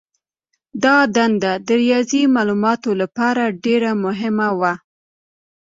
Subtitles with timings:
[0.83, 4.73] دا دنده د ریاضي مالوماتو لپاره ډېره مهمه وه.